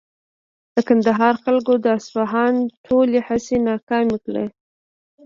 د 0.75 0.77
کندهار 0.87 1.33
خلکو 1.43 1.73
د 1.83 1.85
اصفهان 1.99 2.53
ټولې 2.85 3.19
هڅې 3.27 3.55
ناکامې 3.67 4.17
کړې. 4.25 4.45